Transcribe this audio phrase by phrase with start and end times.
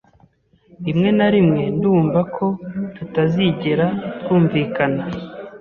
[0.85, 2.45] Rimwe na rimwe ndumva ko
[2.95, 3.87] tutazigera
[4.19, 5.03] twumvikana.